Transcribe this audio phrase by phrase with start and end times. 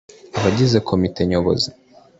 [0.37, 1.69] abagize Komite Nyobozi